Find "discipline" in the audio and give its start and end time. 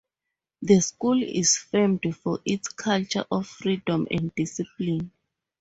4.33-5.11